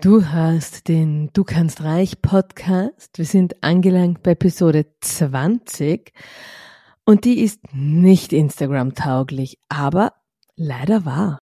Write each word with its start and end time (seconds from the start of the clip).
Du 0.00 0.24
hörst 0.24 0.86
den 0.86 1.28
Du 1.32 1.42
kannst 1.42 1.82
reich 1.82 2.22
Podcast. 2.22 3.18
Wir 3.18 3.24
sind 3.24 3.64
angelangt 3.64 4.22
bei 4.22 4.30
Episode 4.30 4.86
20 5.00 6.12
und 7.04 7.24
die 7.24 7.40
ist 7.40 7.58
nicht 7.72 8.32
Instagram 8.32 8.94
tauglich, 8.94 9.58
aber 9.68 10.12
leider 10.54 11.04
wahr. 11.04 11.40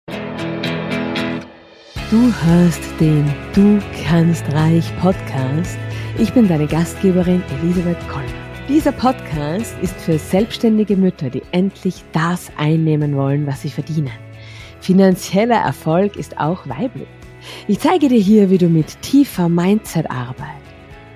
Du 2.10 2.34
hörst 2.46 2.82
den 3.02 3.26
Du 3.54 3.82
kannst 4.08 4.46
reich 4.54 4.90
Podcast. 5.02 5.78
Ich 6.18 6.32
bin 6.34 6.48
deine 6.48 6.68
Gastgeberin 6.68 7.44
Elisabeth 7.62 8.08
Koller. 8.08 8.24
Dieser 8.70 8.94
Podcast 8.94 9.76
ist 9.82 10.00
für 10.00 10.18
selbstständige 10.18 10.96
Mütter, 10.96 11.30
die 11.30 11.44
endlich 11.52 12.06
das 12.14 12.50
einnehmen 12.56 13.18
wollen, 13.18 13.48
was 13.48 13.64
sie 13.64 13.70
verdienen. 13.70 14.14
Finanzieller 14.80 15.58
Erfolg 15.58 16.16
ist 16.16 16.38
auch 16.38 16.66
weiblich. 16.70 17.10
Ich 17.68 17.80
zeige 17.80 18.08
dir 18.08 18.20
hier, 18.20 18.50
wie 18.50 18.58
du 18.58 18.68
mit 18.68 19.02
tiefer 19.02 19.50
Mindset-Arbeit, 19.50 20.62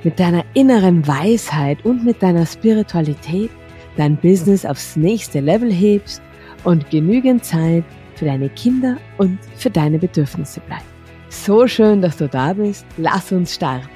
mit 0.04 0.20
deiner 0.20 0.44
inneren 0.54 1.08
Weisheit 1.08 1.84
und 1.86 2.04
mit 2.04 2.22
deiner 2.22 2.46
Spiritualität 2.46 3.52
dein 3.98 4.18
Business 4.18 4.66
aufs 4.66 4.96
nächste 4.96 5.40
Level 5.40 5.72
hebst 5.72 6.22
und 6.64 6.90
genügend 6.90 7.44
Zeit 7.44 7.84
für 8.16 8.26
deine 8.26 8.50
Kinder 8.50 8.98
und 9.18 9.40
für 9.56 9.70
deine 9.70 10.00
Bedürfnisse 10.00 10.60
bleibt. 10.62 10.86
So 11.30 11.68
schön, 11.68 12.02
dass 12.02 12.18
du 12.18 12.28
da 12.28 12.54
bist. 12.54 12.86
Lass 12.98 13.32
uns 13.32 13.56
starten. 13.56 13.88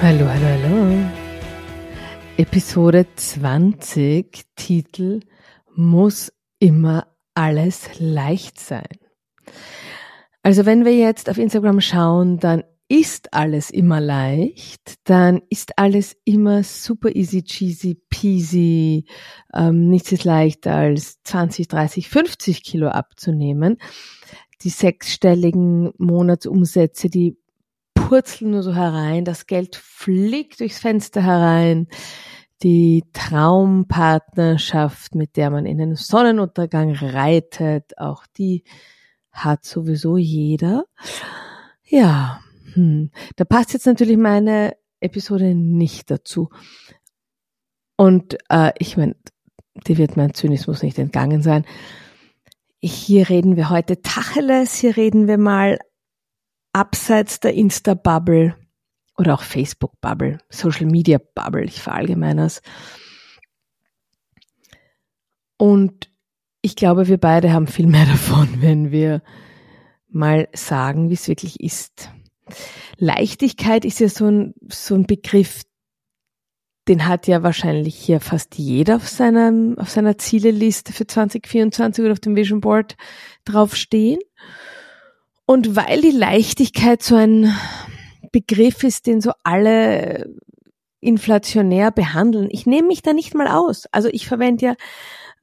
Hallo, 0.00 0.26
hallo, 0.28 0.46
hallo. 0.46 0.98
Episode 2.36 3.06
20, 3.16 4.44
Titel 4.56 5.20
Muss 5.74 6.32
immer 6.58 7.06
alles 7.34 7.88
leicht 7.98 8.60
sein. 8.60 9.03
Also 10.42 10.66
wenn 10.66 10.84
wir 10.84 10.94
jetzt 10.94 11.30
auf 11.30 11.38
Instagram 11.38 11.80
schauen, 11.80 12.38
dann 12.38 12.64
ist 12.88 13.32
alles 13.32 13.70
immer 13.70 14.00
leicht, 14.00 14.96
dann 15.04 15.40
ist 15.48 15.78
alles 15.78 16.16
immer 16.24 16.62
super 16.62 17.16
easy, 17.16 17.42
cheesy, 17.42 17.98
peasy. 18.10 19.06
Ähm, 19.54 19.88
nichts 19.88 20.12
ist 20.12 20.24
leichter 20.24 20.74
als 20.74 21.22
20, 21.22 21.68
30, 21.68 22.10
50 22.10 22.62
Kilo 22.62 22.88
abzunehmen. 22.88 23.78
Die 24.62 24.68
sechsstelligen 24.68 25.92
Monatsumsätze, 25.96 27.08
die 27.08 27.38
purzeln 27.94 28.50
nur 28.50 28.62
so 28.62 28.74
herein, 28.74 29.24
das 29.24 29.46
Geld 29.46 29.76
fliegt 29.76 30.60
durchs 30.60 30.78
Fenster 30.78 31.22
herein. 31.22 31.88
Die 32.62 33.04
Traumpartnerschaft, 33.12 35.14
mit 35.14 35.36
der 35.36 35.50
man 35.50 35.66
in 35.66 35.78
den 35.78 35.96
Sonnenuntergang 35.96 36.94
reitet, 36.94 37.98
auch 37.98 38.24
die 38.38 38.62
hat 39.34 39.64
sowieso 39.64 40.16
jeder. 40.16 40.86
Ja, 41.82 42.40
hm. 42.72 43.10
da 43.36 43.44
passt 43.44 43.74
jetzt 43.74 43.86
natürlich 43.86 44.16
meine 44.16 44.76
Episode 45.00 45.54
nicht 45.54 46.10
dazu. 46.10 46.48
Und 47.96 48.38
äh, 48.48 48.72
ich 48.78 48.96
meine, 48.96 49.16
dir 49.86 49.98
wird 49.98 50.16
mein 50.16 50.34
Zynismus 50.34 50.82
nicht 50.82 50.98
entgangen 50.98 51.42
sein. 51.42 51.64
Hier 52.80 53.28
reden 53.28 53.56
wir 53.56 53.70
heute 53.70 54.02
Tacheles, 54.02 54.74
hier 54.74 54.96
reden 54.96 55.26
wir 55.26 55.38
mal 55.38 55.78
abseits 56.72 57.40
der 57.40 57.54
Insta-Bubble 57.54 58.56
oder 59.16 59.34
auch 59.34 59.42
Facebook-Bubble, 59.42 60.38
Social-Media-Bubble, 60.48 61.64
ich 61.64 61.80
verallgemeine 61.80 62.46
es. 62.46 62.62
Und 65.56 66.10
ich 66.64 66.76
glaube, 66.76 67.08
wir 67.08 67.18
beide 67.18 67.52
haben 67.52 67.66
viel 67.66 67.86
mehr 67.86 68.06
davon, 68.10 68.48
wenn 68.60 68.90
wir 68.90 69.22
mal 70.08 70.48
sagen, 70.54 71.10
wie 71.10 71.14
es 71.14 71.28
wirklich 71.28 71.60
ist. 71.60 72.10
Leichtigkeit 72.96 73.84
ist 73.84 74.00
ja 74.00 74.08
so 74.08 74.26
ein, 74.26 74.54
so 74.68 74.94
ein 74.94 75.06
Begriff, 75.06 75.62
den 76.88 77.06
hat 77.06 77.26
ja 77.26 77.42
wahrscheinlich 77.42 77.96
hier 77.96 78.20
fast 78.20 78.56
jeder 78.56 78.96
auf 78.96 79.08
seiner, 79.08 79.74
auf 79.76 79.90
seiner 79.90 80.16
Zieleliste 80.16 80.92
für 80.92 81.06
2024 81.06 82.02
oder 82.02 82.12
auf 82.12 82.20
dem 82.20 82.36
Vision 82.36 82.60
Board 82.60 82.96
draufstehen. 83.44 84.20
Und 85.46 85.76
weil 85.76 86.00
die 86.00 86.12
Leichtigkeit 86.12 87.02
so 87.02 87.16
ein 87.16 87.54
Begriff 88.32 88.84
ist, 88.84 89.06
den 89.06 89.20
so 89.20 89.32
alle 89.42 90.34
inflationär 91.00 91.90
behandeln, 91.90 92.48
ich 92.50 92.64
nehme 92.64 92.88
mich 92.88 93.02
da 93.02 93.12
nicht 93.12 93.34
mal 93.34 93.48
aus. 93.48 93.86
Also 93.92 94.08
ich 94.10 94.26
verwende 94.26 94.64
ja 94.64 94.74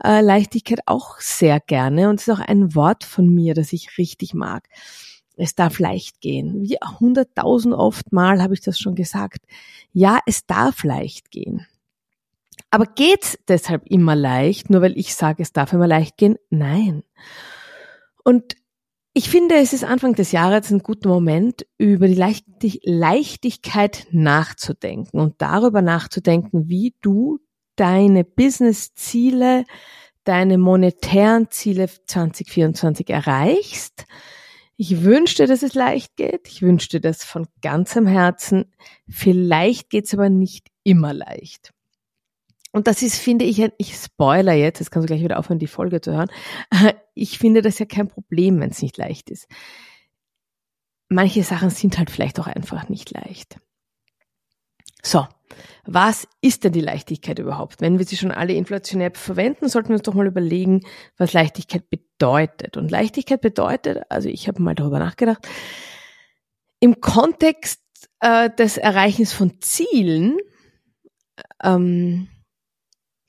äh, 0.03 0.21
Leichtigkeit 0.21 0.81
auch 0.85 1.19
sehr 1.19 1.59
gerne 1.59 2.09
und 2.09 2.19
es 2.19 2.27
ist 2.27 2.33
auch 2.33 2.39
ein 2.39 2.75
Wort 2.75 3.03
von 3.03 3.27
mir, 3.27 3.53
das 3.53 3.73
ich 3.73 3.97
richtig 3.97 4.33
mag. 4.33 4.67
Es 5.37 5.55
darf 5.55 5.79
leicht 5.79 6.21
gehen. 6.21 6.61
Wie 6.61 6.77
hunderttausend 6.99 7.73
oft 7.73 8.11
mal 8.11 8.41
habe 8.41 8.53
ich 8.53 8.61
das 8.61 8.77
schon 8.77 8.95
gesagt. 8.95 9.45
Ja, 9.91 10.19
es 10.25 10.45
darf 10.45 10.83
leicht 10.83 11.31
gehen. 11.31 11.65
Aber 12.69 12.85
geht's 12.85 13.37
deshalb 13.47 13.87
immer 13.87 14.15
leicht, 14.15 14.69
nur 14.69 14.81
weil 14.81 14.97
ich 14.97 15.15
sage, 15.15 15.41
es 15.41 15.51
darf 15.51 15.73
immer 15.73 15.87
leicht 15.87 16.17
gehen? 16.17 16.37
Nein. 16.49 17.03
Und 18.23 18.55
ich 19.13 19.29
finde, 19.29 19.55
es 19.55 19.73
ist 19.73 19.83
Anfang 19.83 20.15
des 20.15 20.31
Jahres 20.31 20.71
ein 20.71 20.79
guter 20.79 21.09
Moment, 21.09 21.65
über 21.77 22.07
die 22.07 22.79
Leichtigkeit 22.83 24.07
nachzudenken 24.11 25.19
und 25.19 25.41
darüber 25.41 25.81
nachzudenken, 25.81 26.69
wie 26.69 26.95
du 27.01 27.39
deine 27.81 28.23
Business-Ziele, 28.23 29.65
deine 30.23 30.59
monetären 30.59 31.49
Ziele 31.49 31.89
2024 31.89 33.09
erreichst. 33.09 34.05
Ich 34.77 35.01
wünschte, 35.01 35.47
dass 35.47 35.63
es 35.63 35.73
leicht 35.73 36.15
geht. 36.15 36.47
Ich 36.47 36.61
wünschte 36.61 37.01
das 37.01 37.23
von 37.23 37.47
ganzem 37.63 38.05
Herzen. 38.05 38.71
Vielleicht 39.09 39.89
geht 39.89 40.05
es 40.05 40.13
aber 40.13 40.29
nicht 40.29 40.67
immer 40.83 41.11
leicht. 41.11 41.71
Und 42.71 42.85
das 42.85 43.01
ist, 43.01 43.17
finde 43.17 43.45
ich, 43.45 43.59
ich 43.79 43.95
spoiler 43.95 44.53
jetzt, 44.53 44.79
jetzt 44.79 44.91
kannst 44.91 45.09
du 45.09 45.13
gleich 45.13 45.23
wieder 45.23 45.39
aufhören, 45.39 45.59
die 45.59 45.67
Folge 45.67 46.01
zu 46.01 46.13
hören. 46.13 46.29
Ich 47.13 47.39
finde 47.39 47.61
das 47.61 47.77
ja 47.77 47.85
kein 47.85 48.07
Problem, 48.07 48.61
wenn 48.61 48.69
es 48.69 48.81
nicht 48.81 48.97
leicht 48.97 49.29
ist. 49.29 49.47
Manche 51.09 51.43
Sachen 51.43 51.69
sind 51.69 51.97
halt 51.97 52.09
vielleicht 52.09 52.39
auch 52.39 52.47
einfach 52.47 52.87
nicht 52.87 53.11
leicht. 53.11 53.57
So, 55.03 55.27
was 55.85 56.27
ist 56.41 56.63
denn 56.63 56.73
die 56.73 56.81
Leichtigkeit 56.81 57.39
überhaupt? 57.39 57.81
Wenn 57.81 57.97
wir 57.97 58.05
sie 58.05 58.17
schon 58.17 58.31
alle 58.31 58.53
inflationär 58.53 59.11
verwenden, 59.13 59.67
sollten 59.67 59.89
wir 59.89 59.95
uns 59.95 60.03
doch 60.03 60.13
mal 60.13 60.27
überlegen, 60.27 60.81
was 61.17 61.33
Leichtigkeit 61.33 61.89
bedeutet. 61.89 62.77
Und 62.77 62.91
Leichtigkeit 62.91 63.41
bedeutet, 63.41 64.03
also 64.09 64.29
ich 64.29 64.47
habe 64.47 64.61
mal 64.61 64.75
darüber 64.75 64.99
nachgedacht, 64.99 65.47
im 66.79 67.01
Kontext 67.01 67.81
äh, 68.19 68.49
des 68.49 68.77
Erreichens 68.77 69.33
von 69.33 69.59
Zielen 69.61 70.37
ähm, 71.63 72.27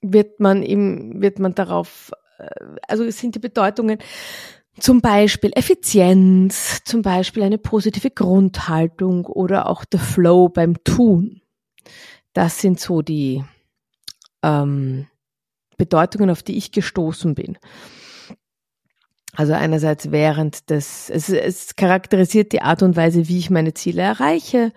wird 0.01 0.41
man 0.41 0.63
im, 0.63 1.21
wird 1.21 1.39
man 1.39 1.55
darauf, 1.55 2.13
äh, 2.39 2.49
also 2.89 3.05
es 3.05 3.19
sind 3.19 3.35
die 3.35 3.41
Bedeutungen 3.41 3.99
zum 4.79 5.03
Beispiel 5.03 5.53
Effizienz, 5.55 6.83
zum 6.85 7.03
Beispiel 7.03 7.43
eine 7.43 7.59
positive 7.59 8.11
Grundhaltung 8.11 9.27
oder 9.27 9.69
auch 9.69 9.85
der 9.85 10.01
Flow 10.01 10.49
beim 10.49 10.83
Tun. 10.83 11.42
Das 12.33 12.61
sind 12.61 12.81
so 12.81 13.03
die 13.03 13.45
ähm, 14.43 15.07
Bedeutungen, 15.77 16.31
auf 16.31 16.43
die 16.43 16.57
ich 16.57 16.73
gestoßen 16.73 17.35
bin. 17.35 17.59
Also 19.35 19.55
einerseits 19.55 20.11
während 20.11 20.69
des, 20.69 21.09
es, 21.09 21.31
es 21.31 21.75
charakterisiert 21.77 22.53
die 22.53 22.63
Art 22.63 22.83
und 22.83 22.97
Weise, 22.97 23.29
wie 23.29 23.39
ich 23.39 23.51
meine 23.51 23.73
Ziele 23.73 24.03
erreiche. 24.03 24.73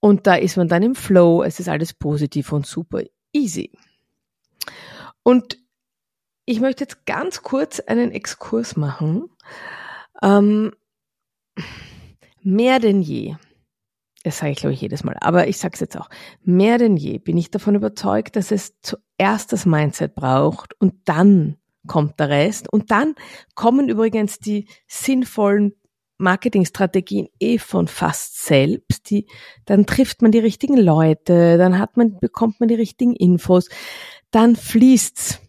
Und 0.00 0.26
da 0.26 0.34
ist 0.34 0.56
man 0.56 0.66
dann 0.66 0.82
im 0.82 0.96
Flow, 0.96 1.44
es 1.44 1.60
ist 1.60 1.68
alles 1.68 1.94
positiv 1.94 2.52
und 2.52 2.66
super 2.66 3.02
easy. 3.32 3.70
Und 5.22 5.58
ich 6.44 6.60
möchte 6.60 6.82
jetzt 6.84 7.06
ganz 7.06 7.42
kurz 7.42 7.78
einen 7.78 8.10
Exkurs 8.10 8.76
machen. 8.76 9.30
Ähm, 10.22 10.72
mehr 12.42 12.80
denn 12.80 13.00
je 13.00 13.36
das 14.24 14.38
sage 14.38 14.52
ich 14.52 14.58
glaube 14.58 14.74
ich 14.74 14.80
jedes 14.80 15.04
Mal, 15.04 15.16
aber 15.20 15.48
ich 15.48 15.58
sage 15.58 15.74
es 15.74 15.80
jetzt 15.80 15.98
auch, 15.98 16.08
mehr 16.42 16.78
denn 16.78 16.96
je 16.96 17.18
bin 17.18 17.36
ich 17.36 17.50
davon 17.50 17.74
überzeugt, 17.74 18.36
dass 18.36 18.50
es 18.50 18.74
zuerst 18.80 19.52
das 19.52 19.66
Mindset 19.66 20.14
braucht 20.14 20.74
und 20.80 20.94
dann 21.04 21.56
kommt 21.86 22.18
der 22.20 22.28
Rest. 22.28 22.72
Und 22.72 22.90
dann 22.90 23.14
kommen 23.54 23.88
übrigens 23.88 24.38
die 24.38 24.68
sinnvollen 24.86 25.74
Marketingstrategien 26.18 27.28
eh 27.40 27.58
von 27.58 27.88
fast 27.88 28.44
selbst, 28.44 29.10
die, 29.10 29.26
dann 29.64 29.86
trifft 29.86 30.22
man 30.22 30.30
die 30.30 30.38
richtigen 30.38 30.76
Leute, 30.76 31.58
dann 31.58 31.78
hat 31.78 31.96
man, 31.96 32.18
bekommt 32.20 32.60
man 32.60 32.68
die 32.68 32.76
richtigen 32.76 33.16
Infos, 33.16 33.68
dann 34.30 34.54
fließt's 34.54 35.40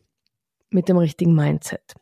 mit 0.72 0.90
dem 0.90 0.98
richtigen 0.98 1.36
Mindset. 1.36 1.94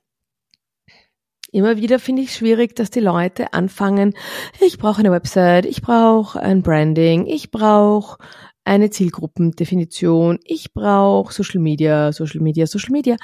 Immer 1.51 1.75
wieder 1.75 1.99
finde 1.99 2.21
ich 2.21 2.33
schwierig, 2.33 2.75
dass 2.77 2.91
die 2.91 3.01
Leute 3.01 3.53
anfangen, 3.53 4.13
ich 4.61 4.77
brauche 4.77 4.99
eine 4.99 5.11
Website, 5.11 5.65
ich 5.65 5.81
brauche 5.81 6.39
ein 6.39 6.61
Branding, 6.61 7.27
ich 7.27 7.51
brauche 7.51 8.17
eine 8.63 8.89
Zielgruppendefinition, 8.89 10.39
ich 10.45 10.73
brauche 10.73 11.33
Social 11.33 11.59
Media, 11.59 12.13
Social 12.13 12.39
Media, 12.39 12.67
Social 12.67 12.91
Media. 12.91 13.17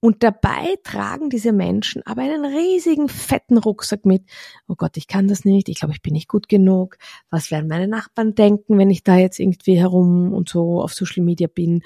Und 0.00 0.22
dabei 0.22 0.76
tragen 0.84 1.30
diese 1.30 1.52
Menschen 1.52 2.02
aber 2.06 2.22
einen 2.22 2.44
riesigen 2.44 3.08
fetten 3.08 3.58
Rucksack 3.58 4.04
mit. 4.04 4.22
Oh 4.68 4.76
Gott, 4.76 4.96
ich 4.96 5.08
kann 5.08 5.26
das 5.26 5.44
nicht. 5.44 5.68
Ich 5.68 5.80
glaube, 5.80 5.94
ich 5.94 6.02
bin 6.02 6.12
nicht 6.12 6.28
gut 6.28 6.48
genug. 6.48 6.98
Was 7.30 7.50
werden 7.50 7.68
meine 7.68 7.88
Nachbarn 7.88 8.34
denken, 8.34 8.78
wenn 8.78 8.90
ich 8.90 9.02
da 9.02 9.16
jetzt 9.16 9.40
irgendwie 9.40 9.76
herum 9.76 10.32
und 10.34 10.48
so 10.48 10.82
auf 10.82 10.92
Social 10.92 11.24
Media 11.24 11.48
bin? 11.48 11.82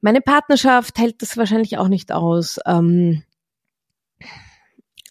Meine 0.00 0.20
Partnerschaft 0.20 0.98
hält 0.98 1.22
das 1.22 1.36
wahrscheinlich 1.36 1.78
auch 1.78 1.88
nicht 1.88 2.10
aus. 2.10 2.58
Ähm, 2.66 3.22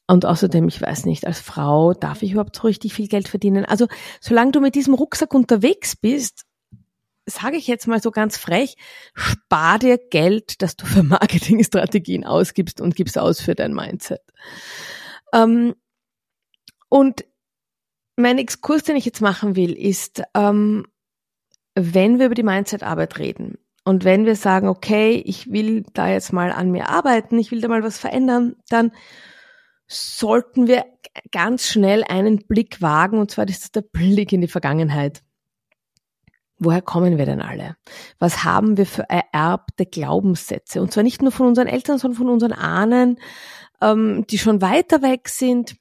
und 0.07 0.25
außerdem, 0.25 0.67
ich 0.67 0.81
weiß 0.81 1.05
nicht, 1.05 1.25
als 1.25 1.39
Frau 1.39 1.93
darf 1.93 2.21
ich 2.21 2.33
überhaupt 2.33 2.55
so 2.55 2.63
richtig 2.63 2.93
viel 2.93 3.07
Geld 3.07 3.27
verdienen. 3.27 3.65
Also 3.65 3.87
solange 4.21 4.51
du 4.51 4.61
mit 4.61 4.75
diesem 4.75 4.93
Rucksack 4.93 5.33
unterwegs 5.33 5.95
bist, 5.95 6.45
sage 7.25 7.57
ich 7.57 7.65
jetzt 7.65 7.87
mal 7.87 8.01
so 8.01 8.11
ganz 8.11 8.37
frech, 8.37 8.75
spar 9.15 9.79
dir 9.79 9.97
Geld, 9.97 10.61
das 10.61 10.75
du 10.75 10.85
für 10.85 11.03
Marketingstrategien 11.03 12.23
ausgibst 12.23 12.81
und 12.81 12.95
gibst 12.95 13.17
aus 13.17 13.41
für 13.41 13.55
dein 13.55 13.73
Mindset. 13.73 14.21
Ähm, 15.33 15.75
und 16.89 17.25
mein 18.15 18.37
Exkurs, 18.37 18.83
den 18.83 18.95
ich 18.95 19.05
jetzt 19.05 19.21
machen 19.21 19.55
will, 19.55 19.73
ist, 19.73 20.21
ähm, 20.35 20.85
wenn 21.73 22.19
wir 22.19 22.27
über 22.27 22.35
die 22.35 22.43
Mindset-Arbeit 22.43 23.17
reden 23.17 23.57
und 23.83 24.03
wenn 24.05 24.25
wir 24.25 24.35
sagen, 24.35 24.67
okay, 24.67 25.21
ich 25.25 25.51
will 25.51 25.83
da 25.93 26.07
jetzt 26.07 26.31
mal 26.31 26.51
an 26.51 26.71
mir 26.71 26.89
arbeiten, 26.89 27.37
ich 27.39 27.51
will 27.51 27.59
da 27.59 27.67
mal 27.67 27.83
was 27.83 27.97
verändern, 27.97 28.55
dann 28.69 28.91
sollten 29.87 30.67
wir 30.67 30.85
ganz 31.31 31.67
schnell 31.67 32.03
einen 32.03 32.45
Blick 32.47 32.81
wagen, 32.81 33.19
und 33.19 33.31
zwar 33.31 33.45
das 33.45 33.59
ist 33.59 33.75
der 33.75 33.81
Blick 33.81 34.31
in 34.33 34.41
die 34.41 34.47
Vergangenheit. 34.47 35.23
Woher 36.57 36.81
kommen 36.81 37.17
wir 37.17 37.25
denn 37.25 37.41
alle? 37.41 37.75
Was 38.17 38.43
haben 38.43 38.77
wir 38.77 38.85
für 38.85 39.09
ererbte 39.09 39.85
Glaubenssätze? 39.85 40.81
Und 40.81 40.91
zwar 40.91 41.03
nicht 41.03 41.21
nur 41.21 41.31
von 41.31 41.47
unseren 41.47 41.67
Eltern, 41.67 41.97
sondern 41.97 42.17
von 42.17 42.29
unseren 42.29 42.53
Ahnen, 42.53 43.19
ähm, 43.81 44.25
die 44.29 44.37
schon 44.37 44.61
weiter 44.61 45.01
weg 45.01 45.27
sind. 45.27 45.75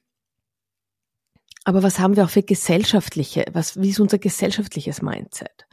Aber 1.63 1.81
was 1.81 1.97
haben 1.97 2.15
wir 2.15 2.25
auch 2.25 2.29
für 2.29 2.43
gesellschaftliche, 2.43 3.45
was, 3.53 3.81
wie 3.81 3.89
ist 3.89 3.99
unser 3.99 4.19
gesellschaftliches 4.19 5.01
Mindset? 5.01 5.65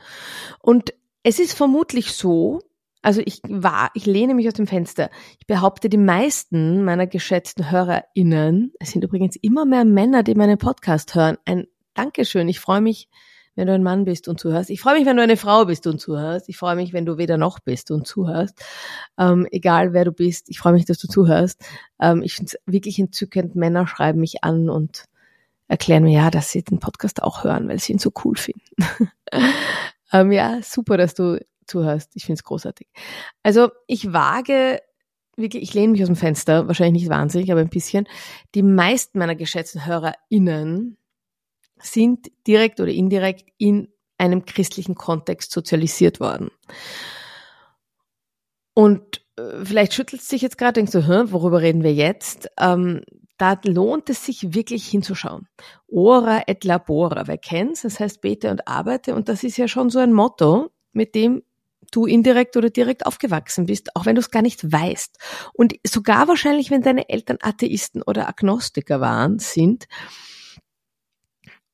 Und 0.61 0.94
es 1.23 1.38
ist 1.38 1.52
vermutlich 1.52 2.12
so, 2.12 2.61
also 3.02 3.20
ich 3.25 3.40
war, 3.49 3.90
ich 3.94 4.06
lehne 4.06 4.34
mich 4.34 4.46
aus 4.46 4.54
dem 4.54 4.66
Fenster. 4.66 5.10
Ich 5.40 5.46
behaupte, 5.46 5.88
die 5.88 5.99
meisten 5.99 6.84
meiner 6.84 7.06
geschätzten 7.06 7.70
HörerInnen, 7.70 8.72
es 8.78 8.93
sind 8.93 9.04
übrigens 9.04 9.37
immer 9.37 9.64
mehr 9.64 9.84
Männer, 9.84 10.22
die 10.22 10.34
meinen 10.34 10.58
Podcast 10.58 11.14
hören. 11.14 11.37
Ein 11.44 11.66
Dankeschön. 11.94 12.49
Ich 12.49 12.60
freue 12.60 12.81
mich, 12.81 13.08
wenn 13.54 13.66
du 13.66 13.75
ein 13.75 13.82
Mann 13.82 14.04
bist 14.04 14.28
und 14.28 14.40
zuhörst. 14.40 14.70
Ich 14.70 14.81
freue 14.81 14.96
mich, 14.96 15.04
wenn 15.04 15.16
du 15.16 15.22
eine 15.22 15.37
Frau 15.37 15.66
bist 15.66 15.87
und 15.87 16.00
zuhörst. 16.00 16.49
Ich 16.49 16.56
freue 16.56 16.76
mich, 16.76 16.93
wenn 16.93 17.04
du 17.04 17.19
weder 17.19 17.37
noch 17.37 17.58
bist 17.58 17.90
und 17.90 18.06
zuhörst. 18.06 18.64
Ähm, 19.19 19.46
egal 19.50 19.93
wer 19.93 20.04
du 20.04 20.12
bist, 20.12 20.49
ich 20.49 20.58
freue 20.58 20.72
mich, 20.72 20.84
dass 20.84 20.99
du 20.99 21.08
zuhörst. 21.08 21.62
Ähm, 22.00 22.22
ich 22.22 22.34
finde 22.34 22.52
es 22.54 22.72
wirklich 22.72 22.99
entzückend. 22.99 23.56
Männer 23.56 23.87
schreiben 23.87 24.20
mich 24.20 24.43
an 24.43 24.70
und 24.70 25.04
erklären 25.69 26.04
mir 26.04 26.12
ja, 26.12 26.31
dass 26.31 26.50
sie 26.50 26.62
den 26.62 26.78
Podcast 26.78 27.22
auch 27.22 27.44
hören, 27.44 27.69
weil 27.69 27.78
sie 27.78 27.93
ihn 27.93 27.99
so 27.99 28.12
cool 28.25 28.37
finden. 28.37 28.60
ähm, 30.12 30.32
ja, 30.32 30.60
super, 30.62 30.96
dass 30.96 31.14
du 31.14 31.38
zuhörst. 31.73 32.13
Ich 32.15 32.25
finde 32.25 32.39
es 32.39 32.45
großartig. 32.45 32.89
Also 33.43 33.71
ich 33.87 34.13
wage 34.13 34.81
wirklich, 35.37 35.63
ich 35.63 35.75
lehne 35.75 35.93
mich 35.93 36.03
aus 36.03 36.09
dem 36.09 36.17
Fenster, 36.17 36.69
wahrscheinlich 36.69 37.03
nicht 37.03 37.11
wahnsinnig, 37.11 37.51
aber 37.51 37.61
ein 37.61 37.69
bisschen. 37.69 38.07
Die 38.55 38.63
meisten 38.63 39.19
meiner 39.19 39.35
geschätzten 39.35 39.87
HörerInnen 39.87 40.97
sind 41.81 42.31
direkt 42.47 42.81
oder 42.81 42.93
indirekt 42.93 43.49
in 43.59 43.89
einem 44.19 44.45
christlichen 44.45 44.95
Kontext 44.95 45.51
sozialisiert 45.51 46.21
worden. 46.21 46.51
Und 48.75 49.23
äh, 49.37 49.65
vielleicht 49.65 49.95
schüttelt 49.95 50.23
es 50.23 50.29
sich 50.29 50.43
jetzt 50.43 50.59
gerade, 50.59 50.75
denkst 50.75 50.93
du, 50.93 51.07
Hä, 51.07 51.25
worüber 51.33 51.61
reden 51.61 51.83
wir 51.83 51.93
jetzt? 51.93 52.49
Ähm, 52.59 53.03
da 53.39 53.59
lohnt 53.65 54.09
es 54.09 54.25
sich 54.25 54.55
wirklich 54.55 54.87
hinzuschauen. 54.87 55.49
Ora 55.89 56.43
et 56.47 56.63
labora, 56.63 57.27
wer 57.27 57.39
kennt's? 57.39 57.83
Das 57.83 57.99
heißt, 57.99 58.21
bete 58.21 58.51
und 58.51 58.69
arbeite. 58.69 59.15
Und 59.17 59.29
das 59.29 59.43
ist 59.43 59.57
ja 59.57 59.67
schon 59.67 59.91
so 59.91 59.99
ein 59.99 60.13
Motto, 60.13 60.71
mit 60.93 61.15
dem 61.15 61.43
du 61.93 62.06
indirekt 62.06 62.56
oder 62.56 62.71
direkt 62.71 63.06
aufgewachsen 63.06 63.67
bist, 63.67 63.94
auch 63.94 64.06
wenn 64.06 64.17
du 64.17 64.21
es 64.21 64.31
gar 64.31 64.43
nicht 64.43 64.71
weißt. 64.71 65.19
Und 65.53 65.75
sogar 65.87 66.27
wahrscheinlich, 66.29 66.71
wenn 66.71 66.83
deine 66.83 67.09
Eltern 67.09 67.39
Atheisten 67.41 68.03
oder 68.03 68.29
Agnostiker 68.29 69.00
waren, 69.00 69.39
sind, 69.39 69.87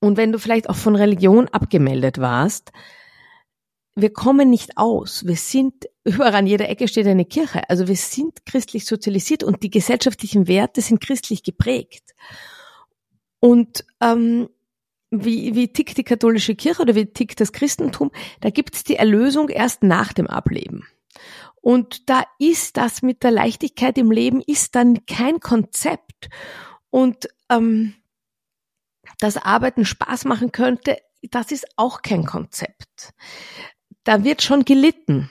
und 0.00 0.16
wenn 0.16 0.32
du 0.32 0.38
vielleicht 0.38 0.68
auch 0.68 0.76
von 0.76 0.94
Religion 0.94 1.48
abgemeldet 1.48 2.18
warst, 2.18 2.70
wir 3.96 4.12
kommen 4.12 4.48
nicht 4.48 4.78
aus. 4.78 5.26
Wir 5.26 5.36
sind, 5.36 5.86
überall 6.04 6.34
an 6.34 6.46
jeder 6.46 6.68
Ecke 6.68 6.88
steht 6.88 7.06
eine 7.06 7.24
Kirche. 7.24 7.68
Also 7.68 7.88
wir 7.88 7.96
sind 7.96 8.46
christlich 8.46 8.86
sozialisiert 8.86 9.42
und 9.42 9.62
die 9.62 9.70
gesellschaftlichen 9.70 10.46
Werte 10.46 10.80
sind 10.80 11.00
christlich 11.00 11.42
geprägt. 11.42 12.14
Und 13.40 13.84
ähm, 14.00 14.48
wie, 15.10 15.54
wie 15.54 15.72
tickt 15.72 15.96
die 15.96 16.04
katholische 16.04 16.54
Kirche 16.54 16.82
oder 16.82 16.94
wie 16.94 17.06
tickt 17.06 17.40
das 17.40 17.52
Christentum? 17.52 18.10
Da 18.40 18.50
gibt 18.50 18.74
es 18.74 18.84
die 18.84 18.96
Erlösung 18.96 19.48
erst 19.48 19.82
nach 19.82 20.12
dem 20.12 20.26
Ableben. 20.26 20.86
Und 21.60 22.08
da 22.08 22.22
ist 22.38 22.76
das 22.76 23.02
mit 23.02 23.22
der 23.22 23.30
Leichtigkeit 23.30 23.98
im 23.98 24.10
Leben, 24.10 24.40
ist 24.40 24.74
dann 24.74 25.04
kein 25.06 25.40
Konzept. 25.40 26.28
Und 26.90 27.28
ähm, 27.50 27.94
dass 29.18 29.36
Arbeiten 29.36 29.84
Spaß 29.84 30.24
machen 30.24 30.52
könnte, 30.52 30.98
das 31.22 31.50
ist 31.50 31.66
auch 31.76 32.02
kein 32.02 32.24
Konzept. 32.24 33.12
Da 34.04 34.24
wird 34.24 34.42
schon 34.42 34.64
gelitten. 34.64 35.30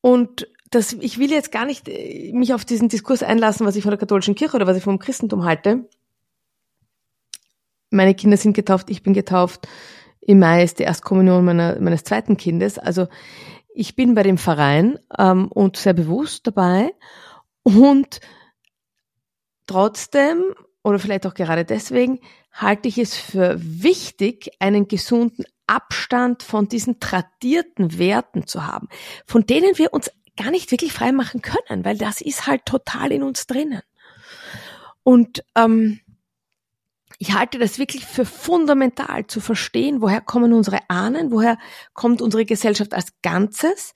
Und 0.00 0.48
das, 0.70 0.94
ich 0.94 1.18
will 1.18 1.30
jetzt 1.30 1.52
gar 1.52 1.66
nicht 1.66 1.88
äh, 1.88 2.32
mich 2.32 2.54
auf 2.54 2.64
diesen 2.64 2.88
Diskurs 2.88 3.22
einlassen, 3.22 3.66
was 3.66 3.76
ich 3.76 3.82
von 3.82 3.90
der 3.90 3.98
katholischen 3.98 4.34
Kirche 4.34 4.56
oder 4.56 4.66
was 4.66 4.76
ich 4.76 4.82
vom 4.84 4.98
Christentum 4.98 5.44
halte. 5.44 5.88
Meine 7.92 8.14
Kinder 8.14 8.36
sind 8.36 8.54
getauft, 8.54 8.90
ich 8.90 9.02
bin 9.02 9.14
getauft. 9.14 9.68
Im 10.20 10.38
Mai 10.38 10.62
ist 10.62 10.78
die 10.78 10.84
Erstkommunion 10.84 11.44
meiner, 11.44 11.80
meines 11.80 12.04
zweiten 12.04 12.36
Kindes. 12.36 12.78
Also 12.78 13.08
ich 13.74 13.96
bin 13.96 14.14
bei 14.14 14.22
dem 14.22 14.38
Verein 14.38 14.98
ähm, 15.18 15.48
und 15.48 15.76
sehr 15.76 15.94
bewusst 15.94 16.46
dabei. 16.46 16.94
Und 17.62 18.20
trotzdem, 19.66 20.54
oder 20.82 20.98
vielleicht 20.98 21.26
auch 21.26 21.34
gerade 21.34 21.64
deswegen, 21.64 22.20
halte 22.52 22.88
ich 22.88 22.98
es 22.98 23.16
für 23.16 23.56
wichtig, 23.58 24.50
einen 24.58 24.88
gesunden 24.88 25.44
Abstand 25.66 26.42
von 26.42 26.68
diesen 26.68 27.00
tradierten 27.00 27.98
Werten 27.98 28.46
zu 28.46 28.66
haben, 28.66 28.88
von 29.26 29.46
denen 29.46 29.78
wir 29.78 29.92
uns 29.92 30.10
gar 30.36 30.50
nicht 30.50 30.70
wirklich 30.70 30.92
frei 30.92 31.12
machen 31.12 31.42
können, 31.42 31.84
weil 31.84 31.96
das 31.96 32.20
ist 32.20 32.46
halt 32.46 32.66
total 32.66 33.12
in 33.12 33.22
uns 33.22 33.46
drinnen. 33.46 33.82
Und 35.02 35.44
ähm, 35.56 36.00
ich 37.22 37.34
halte 37.34 37.60
das 37.60 37.78
wirklich 37.78 38.04
für 38.04 38.24
fundamental 38.24 39.28
zu 39.28 39.38
verstehen, 39.38 40.02
woher 40.02 40.20
kommen 40.20 40.52
unsere 40.52 40.80
Ahnen, 40.90 41.30
woher 41.30 41.56
kommt 41.92 42.20
unsere 42.20 42.44
Gesellschaft 42.44 42.94
als 42.94 43.12
Ganzes, 43.22 43.94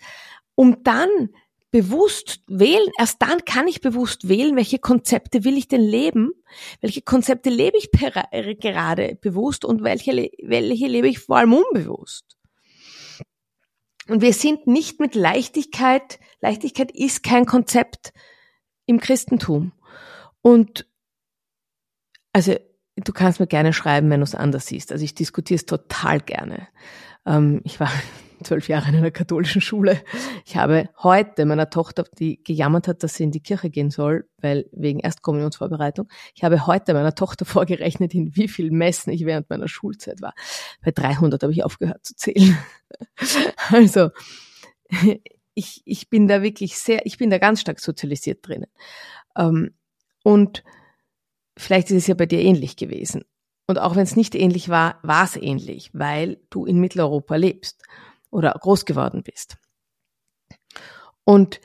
um 0.54 0.84
dann 0.84 1.30
bewusst 1.72 2.44
wählen, 2.46 2.88
erst 2.96 3.20
dann 3.20 3.44
kann 3.44 3.66
ich 3.66 3.80
bewusst 3.80 4.28
wählen, 4.28 4.54
welche 4.54 4.78
Konzepte 4.78 5.42
will 5.42 5.58
ich 5.58 5.66
denn 5.66 5.80
leben, 5.80 6.30
welche 6.80 7.02
Konzepte 7.02 7.50
lebe 7.50 7.76
ich 7.76 7.90
gerade 7.90 9.18
bewusst 9.20 9.64
und 9.64 9.82
welche, 9.82 10.12
welche 10.44 10.86
lebe 10.86 11.08
ich 11.08 11.18
vor 11.18 11.38
allem 11.38 11.54
unbewusst. 11.54 12.36
Und 14.06 14.20
wir 14.22 14.34
sind 14.34 14.68
nicht 14.68 15.00
mit 15.00 15.16
Leichtigkeit, 15.16 16.20
Leichtigkeit 16.40 16.92
ist 16.92 17.24
kein 17.24 17.44
Konzept 17.44 18.12
im 18.86 19.00
Christentum. 19.00 19.72
Und 20.42 20.86
also 22.32 22.54
du 22.96 23.12
kannst 23.12 23.40
mir 23.40 23.46
gerne 23.46 23.72
schreiben, 23.72 24.10
wenn 24.10 24.20
du 24.20 24.24
es 24.24 24.34
anders 24.34 24.66
siehst. 24.66 24.92
Also 24.92 25.04
ich 25.04 25.14
diskutiere 25.14 25.56
es 25.56 25.66
total 25.66 26.20
gerne. 26.20 26.68
Ähm, 27.26 27.60
ich 27.64 27.78
war 27.78 27.90
zwölf 28.42 28.68
Jahre 28.68 28.88
in 28.88 28.96
einer 28.96 29.10
katholischen 29.10 29.60
Schule. 29.60 30.00
Ich 30.44 30.56
habe 30.56 30.88
heute 31.02 31.44
meiner 31.46 31.70
Tochter, 31.70 32.04
die 32.18 32.42
gejammert 32.42 32.88
hat, 32.88 33.02
dass 33.02 33.14
sie 33.14 33.24
in 33.24 33.30
die 33.30 33.40
Kirche 33.40 33.70
gehen 33.70 33.90
soll, 33.90 34.28
weil 34.38 34.66
wegen 34.72 35.00
Erstkommunionsvorbereitung, 35.00 36.08
ich 36.34 36.44
habe 36.44 36.66
heute 36.66 36.94
meiner 36.94 37.14
Tochter 37.14 37.44
vorgerechnet, 37.44 38.14
in 38.14 38.34
wie 38.36 38.48
viel 38.48 38.70
Messen 38.70 39.12
ich 39.12 39.24
während 39.26 39.50
meiner 39.50 39.68
Schulzeit 39.68 40.20
war. 40.22 40.34
Bei 40.82 40.90
300 40.90 41.42
habe 41.42 41.52
ich 41.52 41.64
aufgehört 41.64 42.04
zu 42.04 42.14
zählen. 42.16 42.56
Also, 43.70 44.10
ich, 45.54 45.82
ich 45.84 46.08
bin 46.08 46.28
da 46.28 46.42
wirklich 46.42 46.78
sehr, 46.78 47.04
ich 47.04 47.18
bin 47.18 47.30
da 47.30 47.38
ganz 47.38 47.60
stark 47.60 47.80
sozialisiert 47.80 48.46
drinnen. 48.46 48.70
Ähm, 49.36 49.74
und 50.22 50.62
vielleicht 51.56 51.90
ist 51.90 51.96
es 51.96 52.06
ja 52.06 52.14
bei 52.14 52.26
dir 52.26 52.40
ähnlich 52.40 52.76
gewesen. 52.76 53.24
Und 53.66 53.78
auch 53.78 53.96
wenn 53.96 54.04
es 54.04 54.16
nicht 54.16 54.34
ähnlich 54.34 54.68
war, 54.68 55.00
war 55.02 55.24
es 55.24 55.36
ähnlich, 55.36 55.90
weil 55.92 56.40
du 56.50 56.66
in 56.66 56.78
Mitteleuropa 56.78 57.36
lebst 57.36 57.82
oder 58.30 58.52
groß 58.52 58.84
geworden 58.84 59.22
bist. 59.22 59.56
Und 61.24 61.60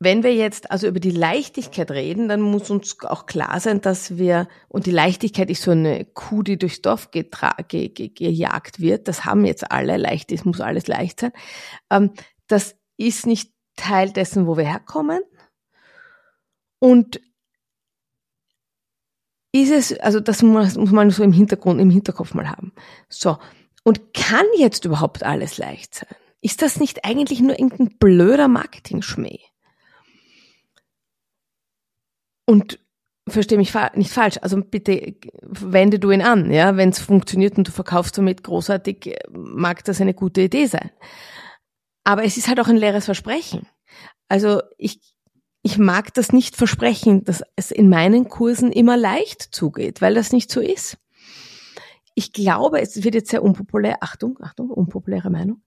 wenn 0.00 0.24
wir 0.24 0.34
jetzt 0.34 0.72
also 0.72 0.88
über 0.88 0.98
die 0.98 1.12
Leichtigkeit 1.12 1.92
reden, 1.92 2.28
dann 2.28 2.40
muss 2.40 2.70
uns 2.70 2.96
auch 3.04 3.26
klar 3.26 3.60
sein, 3.60 3.80
dass 3.80 4.16
wir, 4.16 4.48
und 4.68 4.86
die 4.86 4.90
Leichtigkeit 4.90 5.48
ist 5.48 5.62
so 5.62 5.70
eine 5.70 6.04
Kuh, 6.04 6.42
die 6.42 6.58
durchs 6.58 6.82
Dorf 6.82 7.12
getra 7.12 7.54
ge 7.68 7.88
ge 7.88 8.08
gejagt 8.08 8.80
wird, 8.80 9.06
das 9.06 9.24
haben 9.24 9.44
jetzt 9.44 9.70
alle, 9.70 9.98
leicht, 9.98 10.32
es 10.32 10.44
muss 10.44 10.60
alles 10.60 10.88
leicht 10.88 11.20
sein, 11.20 11.32
ähm, 11.90 12.10
das 12.48 12.74
ist 12.96 13.26
nicht 13.26 13.52
Teil 13.76 14.10
dessen, 14.10 14.48
wo 14.48 14.56
wir 14.56 14.64
herkommen. 14.64 15.22
Und 16.80 17.20
ist 19.52 19.70
es, 19.70 20.00
also 20.00 20.18
das 20.18 20.42
muss, 20.42 20.76
muss 20.76 20.90
man 20.90 21.10
so 21.10 21.22
im 21.22 21.32
Hintergrund, 21.32 21.80
im 21.80 21.90
Hinterkopf 21.90 22.34
mal 22.34 22.48
haben. 22.48 22.72
So. 23.08 23.38
Und 23.84 24.14
kann 24.14 24.46
jetzt 24.56 24.84
überhaupt 24.84 25.22
alles 25.22 25.58
leicht 25.58 25.94
sein? 25.94 26.08
Ist 26.40 26.62
das 26.62 26.80
nicht 26.80 27.04
eigentlich 27.04 27.40
nur 27.40 27.58
irgendein 27.58 27.96
blöder 27.98 28.48
Marketing-Schmäh? 28.48 29.38
Und 32.46 32.78
verstehe 33.28 33.58
mich 33.58 33.72
nicht 33.94 34.12
falsch, 34.12 34.38
also 34.42 34.60
bitte 34.60 35.14
wende 35.42 35.98
du 35.98 36.10
ihn 36.10 36.22
an, 36.22 36.50
ja, 36.50 36.76
wenn 36.76 36.88
es 36.88 36.98
funktioniert 36.98 37.56
und 37.56 37.68
du 37.68 37.72
verkaufst 37.72 38.18
damit 38.18 38.42
großartig, 38.42 39.16
mag 39.30 39.84
das 39.84 40.00
eine 40.00 40.14
gute 40.14 40.42
Idee 40.42 40.66
sein. 40.66 40.90
Aber 42.04 42.24
es 42.24 42.36
ist 42.36 42.48
halt 42.48 42.58
auch 42.58 42.68
ein 42.68 42.76
leeres 42.76 43.04
Versprechen. 43.04 43.68
Also 44.28 44.62
ich, 44.76 45.11
ich 45.62 45.78
mag 45.78 46.12
das 46.14 46.32
nicht 46.32 46.56
versprechen, 46.56 47.24
dass 47.24 47.42
es 47.56 47.70
in 47.70 47.88
meinen 47.88 48.28
Kursen 48.28 48.72
immer 48.72 48.96
leicht 48.96 49.42
zugeht, 49.42 50.00
weil 50.02 50.14
das 50.14 50.32
nicht 50.32 50.50
so 50.50 50.60
ist. 50.60 50.98
Ich 52.14 52.32
glaube, 52.32 52.80
es 52.80 53.02
wird 53.04 53.14
jetzt 53.14 53.30
sehr 53.30 53.42
unpopulär, 53.42 53.98
Achtung, 54.02 54.38
Achtung, 54.42 54.68
unpopuläre 54.68 55.30
Meinung. 55.30 55.62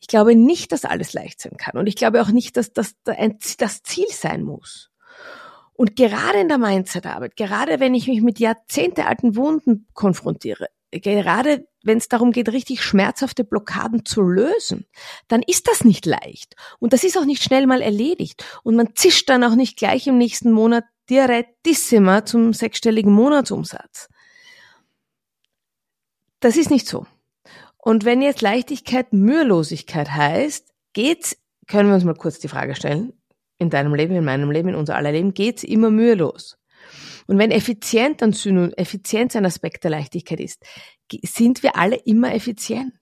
Ich 0.00 0.08
glaube 0.08 0.34
nicht, 0.34 0.72
dass 0.72 0.84
alles 0.84 1.14
leicht 1.14 1.40
sein 1.40 1.56
kann. 1.56 1.78
Und 1.78 1.86
ich 1.86 1.96
glaube 1.96 2.20
auch 2.20 2.30
nicht, 2.30 2.56
dass 2.56 2.72
das 2.72 2.96
das 3.04 3.82
Ziel 3.82 4.08
sein 4.10 4.42
muss. 4.42 4.90
Und 5.72 5.96
gerade 5.96 6.40
in 6.40 6.48
der 6.48 6.58
Mindset-Arbeit, 6.58 7.36
gerade 7.36 7.80
wenn 7.80 7.94
ich 7.94 8.08
mich 8.08 8.20
mit 8.20 8.38
jahrzehntealten 8.40 9.36
Wunden 9.36 9.86
konfrontiere, 9.94 10.68
gerade 10.90 11.66
wenn 11.86 11.98
es 11.98 12.08
darum 12.08 12.32
geht, 12.32 12.48
richtig 12.50 12.82
schmerzhafte 12.82 13.44
Blockaden 13.44 14.04
zu 14.04 14.22
lösen, 14.22 14.86
dann 15.28 15.42
ist 15.42 15.68
das 15.68 15.84
nicht 15.84 16.06
leicht. 16.06 16.56
Und 16.78 16.92
das 16.92 17.04
ist 17.04 17.16
auch 17.16 17.24
nicht 17.24 17.42
schnell 17.42 17.66
mal 17.66 17.80
erledigt. 17.80 18.44
Und 18.62 18.76
man 18.76 18.94
zischt 18.94 19.28
dann 19.28 19.44
auch 19.44 19.54
nicht 19.54 19.78
gleich 19.78 20.06
im 20.06 20.18
nächsten 20.18 20.52
Monat 20.52 20.84
direttissima 21.08 22.24
zum 22.24 22.52
sechsstelligen 22.52 23.12
Monatsumsatz. 23.12 24.08
Das 26.40 26.56
ist 26.56 26.70
nicht 26.70 26.86
so. 26.86 27.06
Und 27.78 28.04
wenn 28.04 28.20
jetzt 28.20 28.42
Leichtigkeit 28.42 29.12
Mühelosigkeit 29.12 30.10
heißt, 30.10 30.72
geht's, 30.92 31.36
können 31.68 31.88
wir 31.88 31.94
uns 31.94 32.04
mal 32.04 32.14
kurz 32.14 32.38
die 32.38 32.48
Frage 32.48 32.74
stellen, 32.74 33.12
in 33.58 33.70
deinem 33.70 33.94
Leben, 33.94 34.14
in 34.16 34.24
meinem 34.24 34.50
Leben, 34.50 34.70
in 34.70 34.74
unser 34.74 34.96
aller 34.96 35.12
Leben 35.12 35.34
geht's 35.34 35.62
immer 35.64 35.90
mühelos. 35.90 36.58
Und 37.26 37.38
wenn 37.38 37.50
effizient 37.50 38.22
ein 38.22 38.32
Synonym, 38.32 38.72
Effizienz 38.76 39.34
ein 39.34 39.46
Aspekt 39.46 39.84
der 39.84 39.90
Leichtigkeit 39.90 40.40
ist, 40.40 40.62
sind 41.22 41.62
wir 41.62 41.76
alle 41.76 41.96
immer 41.96 42.34
effizient. 42.34 42.94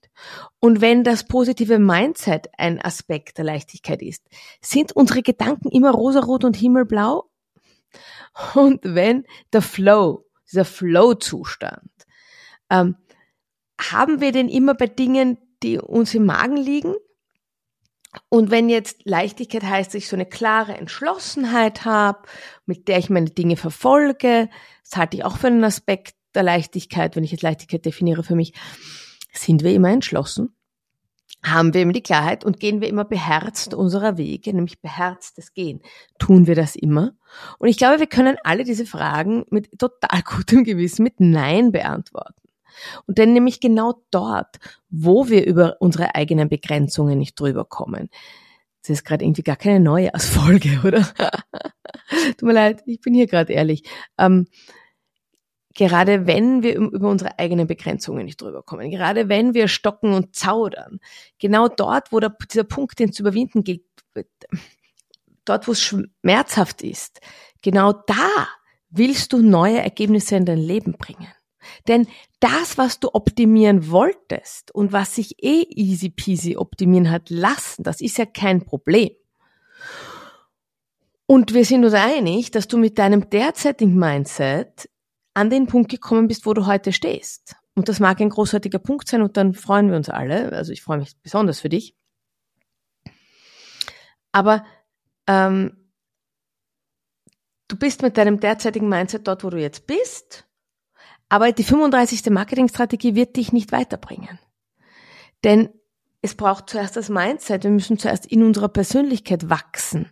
Und 0.61 0.81
wenn 0.81 1.05
das 1.05 1.27
positive 1.27 1.79
Mindset 1.79 2.49
ein 2.57 2.81
Aspekt 2.81 3.39
der 3.39 3.45
Leichtigkeit 3.45 4.03
ist, 4.03 4.25
sind 4.61 4.93
unsere 4.93 5.23
Gedanken 5.23 5.71
immer 5.71 5.91
rosarot 5.91 6.45
und 6.45 6.57
himmelblau. 6.57 7.31
Und 8.55 8.81
wenn 8.83 9.25
der 9.53 9.63
Flow, 9.63 10.27
dieser 10.51 10.65
Flow-Zustand, 10.65 11.91
ähm, 12.71 12.97
haben 13.81 14.21
wir 14.21 14.33
den 14.33 14.49
immer 14.49 14.75
bei 14.75 14.87
Dingen, 14.87 15.39
die 15.63 15.79
uns 15.79 16.15
im 16.15 16.27
Magen 16.27 16.57
liegen? 16.57 16.95
Und 18.29 18.51
wenn 18.51 18.69
jetzt 18.69 19.01
Leichtigkeit 19.05 19.65
heißt, 19.65 19.91
dass 19.91 19.95
ich 19.97 20.09
so 20.09 20.17
eine 20.17 20.27
klare 20.27 20.77
Entschlossenheit 20.77 21.85
habe, 21.85 22.21
mit 22.65 22.87
der 22.87 22.99
ich 22.99 23.11
meine 23.11 23.31
Dinge 23.31 23.57
verfolge, 23.57 24.49
das 24.83 24.97
halte 24.97 25.17
ich 25.17 25.25
auch 25.25 25.37
für 25.37 25.49
einen 25.49 25.65
Aspekt 25.65 26.15
der 26.35 26.43
Leichtigkeit, 26.43 27.17
wenn 27.17 27.25
ich 27.25 27.33
jetzt 27.33 27.43
Leichtigkeit 27.43 27.85
definiere 27.85 28.23
für 28.23 28.35
mich, 28.35 28.53
sind 29.33 29.63
wir 29.63 29.75
immer 29.75 29.91
entschlossen, 29.91 30.55
haben 31.45 31.75
wir 31.75 31.83
immer 31.83 31.93
die 31.93 32.03
Klarheit 32.03 32.45
und 32.45 32.59
gehen 32.59 32.81
wir 32.81 32.89
immer 32.89 33.05
beherzt 33.05 33.75
unserer 33.75 34.17
Wege, 34.17 34.55
nämlich 34.55 34.81
beherztes 34.81 35.53
Gehen. 35.53 35.83
Tun 36.19 36.47
wir 36.47 36.55
das 36.55 36.75
immer? 36.75 37.13
Und 37.59 37.69
ich 37.69 37.77
glaube, 37.77 38.01
wir 38.01 38.07
können 38.07 38.37
alle 38.45 38.65
diese 38.65 38.87
Fragen 38.87 39.45
mit 39.51 39.79
total 39.79 40.23
gutem 40.25 40.65
Gewissen 40.65 41.03
mit 41.03 41.21
Nein 41.21 41.73
beantworten. 41.73 42.41
Und 43.07 43.19
denn 43.19 43.33
nämlich 43.33 43.61
genau 43.61 44.03
dort, 44.11 44.59
wo 44.91 45.29
wir 45.29 45.47
über 45.47 45.77
unsere 45.81 46.15
eigenen 46.15 46.49
Begrenzungen 46.49 47.19
nicht 47.19 47.39
drüber 47.39 47.65
kommen. 47.65 48.09
Das 48.83 48.91
ist 48.91 49.05
gerade 49.05 49.25
irgendwie 49.25 49.43
gar 49.43 49.57
keine 49.57 49.81
neue 49.81 50.11
Folge, 50.17 50.81
oder? 50.85 51.03
Tut 52.39 52.43
mir 52.43 52.53
leid, 52.53 52.83
ich 52.87 53.01
bin 53.01 53.15
hier 53.15 53.27
gerade 53.27 53.53
ehrlich. 53.53 53.85
Ähm, 54.19 54.47
gerade 55.75 56.27
wenn 56.27 56.63
wir 56.63 56.77
über 56.77 57.09
unsere 57.09 57.39
eigenen 57.39 57.67
Begrenzungen 57.67 58.25
nicht 58.25 58.41
drüber 58.41 58.63
kommen, 58.63 58.91
gerade 58.91 59.29
wenn 59.29 59.55
wir 59.55 59.69
stocken 59.69 60.15
und 60.15 60.35
zaudern, 60.35 61.01
genau 61.39 61.69
dort, 61.69 62.13
wo 62.13 62.21
der, 62.21 62.35
dieser 62.51 62.65
Punkt, 62.65 62.99
den 62.99 63.13
zu 63.13 63.23
überwinden 63.23 63.65
gilt, 63.65 63.83
dort, 65.45 65.69
wo 65.69 65.73
es 65.73 65.81
schmerzhaft 65.83 66.83
ist, 66.83 67.21
genau 67.61 67.93
da 67.93 68.49
willst 68.91 69.33
du 69.33 69.39
neue 69.39 69.79
Ergebnisse 69.81 70.37
in 70.37 70.45
dein 70.45 70.59
Leben 70.59 70.93
bringen. 70.93 71.29
Denn 71.89 72.07
das, 72.41 72.79
was 72.79 73.01
du 73.01 73.09
optimieren 73.13 73.91
wolltest 73.91 74.75
und 74.75 74.93
was 74.93 75.15
sich 75.15 75.43
eh 75.43 75.63
easy 75.71 76.11
peasy 76.11 76.57
optimieren 76.57 77.11
hat 77.11 77.31
lassen, 77.31 77.83
das 77.83 78.01
ist 78.01 78.19
ja 78.19 78.27
kein 78.27 78.65
Problem. 78.65 79.11
Und 81.27 81.55
wir 81.55 81.65
sind 81.65 81.85
uns 81.85 81.95
einig, 81.95 82.51
dass 82.51 82.69
du 82.69 82.77
mit 82.77 82.99
deinem 82.99 83.31
derzeitigen 83.31 83.97
Mindset 83.99 84.91
an 85.35 85.51
den 85.51 85.67
Punkt 85.67 85.91
gekommen 85.91 86.29
bist, 86.29 86.47
wo 86.47 86.55
du 86.55 86.67
heute 86.67 86.93
stehst. 86.93 87.57
Und 87.75 87.89
das 87.89 88.01
mag 88.01 88.21
ein 88.21 88.31
großartiger 88.31 88.79
Punkt 88.79 89.09
sein 89.09 89.23
und 89.23 89.37
dann 89.37 89.53
freuen 89.53 89.91
wir 89.91 89.97
uns 89.97 90.09
alle. 90.09 90.53
Also 90.53 90.73
ich 90.73 90.83
freue 90.83 90.99
mich 90.99 91.17
besonders 91.23 91.61
für 91.61 91.69
dich. 91.69 91.97
Aber 94.33 94.65
ähm, 95.27 95.91
du 97.69 97.77
bist 97.77 98.03
mit 98.03 98.17
deinem 98.17 98.39
derzeitigen 98.41 98.89
Mindset 98.89 99.27
dort, 99.27 99.45
wo 99.45 99.51
du 99.51 99.61
jetzt 99.61 99.87
bist 99.87 100.47
aber 101.29 101.51
die 101.53 101.65
35. 101.65 102.31
Marketingstrategie 102.31 103.15
wird 103.15 103.37
dich 103.37 103.53
nicht 103.53 103.73
weiterbringen. 103.73 104.39
Denn 105.43 105.69
es 106.23 106.35
braucht 106.35 106.71
zuerst 106.71 106.97
das 106.97 107.09
Mindset. 107.09 107.65
Wir 107.65 107.71
müssen 107.71 107.99
zuerst 107.99 108.27
in 108.27 108.43
unserer 108.43 108.69
Persönlichkeit 108.69 109.51
wachsen. 109.51 110.11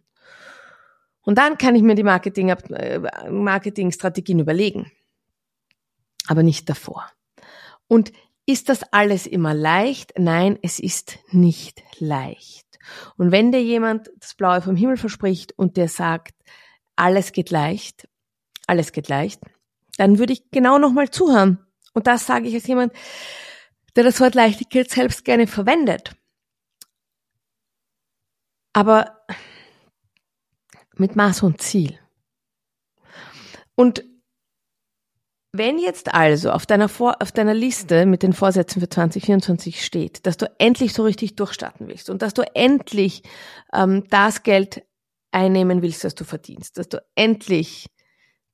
Und 1.22 1.38
dann 1.38 1.58
kann 1.58 1.76
ich 1.76 1.82
mir 1.82 1.94
die 1.94 2.02
Marketing, 2.02 2.48
äh, 2.48 2.98
Marketingstrategien 3.30 4.40
überlegen. 4.40 4.90
Aber 6.28 6.42
nicht 6.42 6.68
davor. 6.68 7.10
Und 7.88 8.12
ist 8.46 8.68
das 8.68 8.82
alles 8.92 9.26
immer 9.26 9.54
leicht? 9.54 10.14
Nein, 10.18 10.58
es 10.62 10.78
ist 10.78 11.18
nicht 11.30 11.82
leicht. 11.98 12.66
Und 13.16 13.30
wenn 13.30 13.52
dir 13.52 13.62
jemand 13.62 14.10
das 14.18 14.34
Blaue 14.34 14.60
vom 14.62 14.76
Himmel 14.76 14.96
verspricht 14.96 15.52
und 15.56 15.76
der 15.76 15.88
sagt, 15.88 16.34
alles 16.96 17.32
geht 17.32 17.50
leicht, 17.50 18.08
alles 18.66 18.92
geht 18.92 19.08
leicht, 19.08 19.40
dann 19.96 20.18
würde 20.18 20.32
ich 20.32 20.50
genau 20.50 20.78
nochmal 20.78 21.10
zuhören. 21.10 21.64
Und 21.94 22.06
das 22.06 22.26
sage 22.26 22.48
ich 22.48 22.54
als 22.54 22.66
jemand, 22.66 22.92
der 23.94 24.04
das 24.04 24.20
Wort 24.20 24.34
Leichtigkeit 24.34 24.90
selbst 24.90 25.24
gerne 25.24 25.46
verwendet. 25.46 26.16
Aber 28.72 29.24
mit 30.96 31.14
Maß 31.14 31.42
und 31.42 31.60
Ziel. 31.60 31.98
Und 33.74 34.04
wenn 35.52 35.78
jetzt 35.78 36.14
also 36.14 36.50
auf 36.50 36.64
deiner, 36.64 36.88
Vor 36.88 37.16
auf 37.20 37.30
deiner 37.30 37.54
Liste 37.54 38.06
mit 38.06 38.22
den 38.22 38.32
Vorsätzen 38.32 38.80
für 38.80 38.88
2024 38.88 39.84
steht, 39.84 40.26
dass 40.26 40.38
du 40.38 40.50
endlich 40.58 40.94
so 40.94 41.04
richtig 41.04 41.36
durchstarten 41.36 41.88
willst 41.88 42.08
und 42.08 42.22
dass 42.22 42.32
du 42.32 42.42
endlich 42.54 43.22
ähm, 43.74 44.04
das 44.08 44.42
Geld 44.42 44.82
einnehmen 45.30 45.82
willst, 45.82 46.04
das 46.04 46.14
du 46.14 46.24
verdienst, 46.24 46.78
dass 46.78 46.88
du 46.88 47.02
endlich 47.14 47.86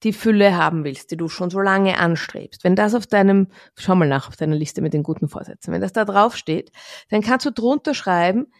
die 0.02 0.12
Fülle 0.12 0.56
haben 0.56 0.84
willst, 0.84 1.10
die 1.10 1.16
du 1.16 1.28
schon 1.28 1.50
so 1.50 1.60
lange 1.60 1.98
anstrebst, 1.98 2.62
wenn 2.62 2.76
das 2.76 2.94
auf 2.94 3.06
deinem, 3.06 3.48
schau 3.76 3.94
mal 3.94 4.08
nach 4.08 4.28
auf 4.28 4.36
deiner 4.36 4.54
Liste 4.54 4.80
mit 4.80 4.92
den 4.92 5.02
guten 5.02 5.28
Vorsätzen, 5.28 5.72
wenn 5.72 5.80
das 5.80 5.92
da 5.92 6.04
drauf 6.04 6.36
steht, 6.36 6.70
dann 7.10 7.22
kannst 7.22 7.46
du 7.46 7.50
drunter 7.50 7.94
schreiben, 7.94 8.52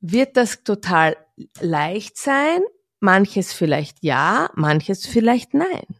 wird 0.00 0.36
das 0.36 0.64
total 0.64 1.16
leicht 1.60 2.18
sein, 2.18 2.60
manches 3.00 3.52
vielleicht 3.52 3.98
ja, 4.02 4.50
manches 4.54 5.06
vielleicht 5.06 5.54
nein. 5.54 5.96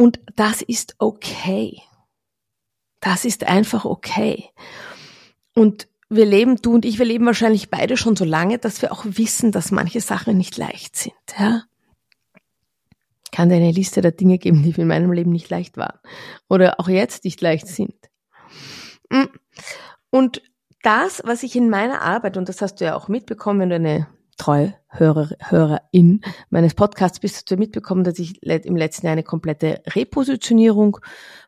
Und 0.00 0.18
das 0.34 0.62
ist 0.62 0.94
okay. 0.98 1.82
Das 3.00 3.26
ist 3.26 3.44
einfach 3.44 3.84
okay. 3.84 4.48
Und 5.54 5.88
wir 6.08 6.24
leben, 6.24 6.56
du 6.56 6.74
und 6.74 6.84
ich, 6.86 6.98
wir 6.98 7.04
leben 7.04 7.26
wahrscheinlich 7.26 7.70
beide 7.70 7.96
schon 7.98 8.16
so 8.16 8.24
lange, 8.24 8.58
dass 8.58 8.80
wir 8.80 8.92
auch 8.92 9.04
wissen, 9.04 9.52
dass 9.52 9.70
manche 9.70 10.00
Sachen 10.00 10.38
nicht 10.38 10.56
leicht 10.56 10.96
sind, 10.96 11.14
ja 11.38 11.64
kann 13.32 13.48
dir 13.48 13.56
eine 13.56 13.70
Liste 13.70 14.00
der 14.00 14.12
Dinge 14.12 14.38
geben, 14.38 14.62
die 14.62 14.78
in 14.78 14.88
meinem 14.88 15.12
Leben 15.12 15.30
nicht 15.30 15.50
leicht 15.50 15.76
waren 15.76 15.98
oder 16.48 16.80
auch 16.80 16.88
jetzt 16.88 17.24
nicht 17.24 17.40
leicht 17.40 17.66
sind. 17.66 17.94
Mm. 19.08 19.26
Und 20.10 20.42
das, 20.82 21.22
was 21.24 21.42
ich 21.42 21.54
in 21.54 21.70
meiner 21.70 22.02
Arbeit, 22.02 22.36
und 22.36 22.48
das 22.48 22.60
hast 22.60 22.80
du 22.80 22.86
ja 22.86 22.96
auch 22.96 23.08
mitbekommen, 23.08 23.60
wenn 23.60 23.68
du 23.70 23.76
eine 23.76 24.06
treue 24.40 24.74
Hörer, 24.88 25.28
Hörerin 25.38 26.22
meines 26.48 26.74
Podcasts. 26.74 27.20
Bist, 27.20 27.50
du 27.50 27.56
mitbekommen, 27.56 28.04
dass 28.04 28.18
ich 28.18 28.42
im 28.42 28.76
letzten 28.76 29.06
Jahr 29.06 29.12
eine 29.12 29.22
komplette 29.22 29.82
Repositionierung 29.86 30.98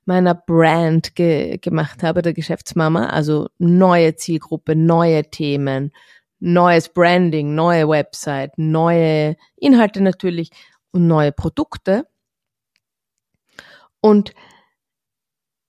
meiner 0.04 0.34
Brand 0.34 1.14
ge 1.14 1.56
gemacht 1.56 2.02
habe, 2.02 2.20
der 2.20 2.34
Geschäftsmama, 2.34 3.06
also 3.06 3.48
neue 3.58 4.14
Zielgruppe, 4.16 4.76
neue 4.76 5.24
Themen, 5.30 5.90
neues 6.38 6.90
Branding, 6.90 7.54
neue 7.54 7.88
Website, 7.88 8.52
neue 8.58 9.36
Inhalte 9.56 10.02
natürlich 10.02 10.50
und 10.90 11.06
neue 11.06 11.32
Produkte. 11.32 12.06
Und 14.02 14.34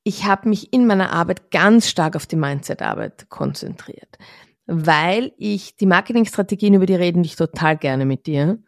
ich 0.03 0.25
habe 0.25 0.49
mich 0.49 0.73
in 0.73 0.85
meiner 0.85 1.13
Arbeit 1.13 1.51
ganz 1.51 1.87
stark 1.87 2.17
auf 2.17 2.27
die 2.27 2.35
Mindset-Arbeit 2.35 3.29
konzentriert, 3.29 4.17
weil 4.65 5.33
ich 5.37 5.75
die 5.75 5.85
Marketingstrategien, 5.85 6.73
über 6.73 6.85
die 6.85 6.95
reden 6.95 7.23
ich 7.23 7.35
total 7.35 7.77
gerne 7.77 8.05
mit 8.05 8.25
dir. 8.25 8.59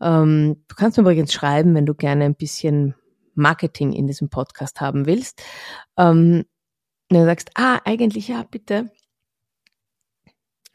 Ähm, 0.00 0.64
du 0.68 0.74
kannst 0.74 0.96
mir 0.96 1.02
übrigens 1.02 1.32
schreiben, 1.32 1.74
wenn 1.74 1.86
du 1.86 1.94
gerne 1.94 2.24
ein 2.24 2.34
bisschen 2.34 2.94
Marketing 3.34 3.92
in 3.92 4.06
diesem 4.06 4.28
Podcast 4.28 4.80
haben 4.80 5.06
willst. 5.06 5.42
Ähm, 5.96 6.44
wenn 7.08 7.20
du 7.20 7.26
sagst, 7.26 7.50
ah, 7.54 7.78
eigentlich 7.84 8.28
ja, 8.28 8.44
bitte. 8.48 8.90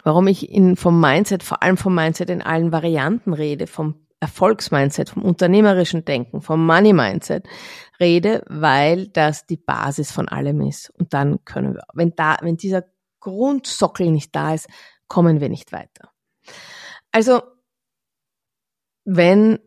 Warum 0.04 0.28
ich 0.28 0.52
in, 0.52 0.76
vom 0.76 1.00
Mindset, 1.00 1.42
vor 1.42 1.64
allem 1.64 1.78
vom 1.78 1.96
Mindset 1.96 2.30
in 2.30 2.42
allen 2.42 2.72
Varianten 2.72 3.34
rede, 3.34 3.66
vom 3.66 4.06
Erfolgsmindset, 4.20 5.10
vom 5.10 5.24
unternehmerischen 5.24 6.06
Denken, 6.06 6.42
vom 6.42 6.66
Money 6.66 6.94
Mindset 6.94 7.48
rede, 8.00 8.44
weil 8.48 9.08
das 9.08 9.46
die 9.46 9.58
Basis 9.58 10.12
von 10.12 10.28
allem 10.28 10.62
ist. 10.62 10.90
Und 10.98 11.14
dann 11.14 11.44
können 11.46 11.76
wir, 11.76 11.84
wenn 11.94 12.16
da, 12.16 12.38
wenn 12.42 12.58
dieser 12.58 12.84
Grundsockel 13.20 14.12
nicht 14.12 14.36
da 14.36 14.54
ist, 14.54 14.68
kommen 15.08 15.40
wir 15.40 15.50
nicht 15.50 15.72
weiter. 15.72 16.12
Also, 17.12 17.42
wenn 19.06 19.60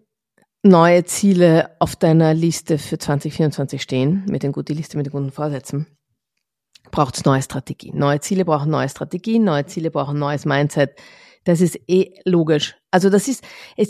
neue 0.62 1.04
Ziele 1.04 1.76
auf 1.78 1.96
deiner 1.96 2.34
Liste 2.34 2.78
für 2.78 2.98
2024 2.98 3.80
stehen, 3.80 4.24
mit 4.28 4.42
den 4.42 4.52
guten 4.52 4.76
Liste 4.76 4.96
mit 4.96 5.06
den 5.06 5.12
guten 5.12 5.30
Vorsätzen, 5.30 5.86
braucht 6.90 7.16
es 7.16 7.24
neue 7.24 7.42
Strategien. 7.42 7.98
Neue 7.98 8.20
Ziele 8.20 8.44
brauchen 8.44 8.70
neue 8.70 8.88
Strategien, 8.88 9.44
neue 9.44 9.66
Ziele 9.66 9.90
brauchen 9.90 10.18
neues 10.18 10.44
Mindset. 10.44 10.98
Das 11.44 11.60
ist 11.60 11.78
eh 11.88 12.14
logisch. 12.24 12.77
Also 12.90 13.10
das 13.10 13.28
ist, 13.28 13.44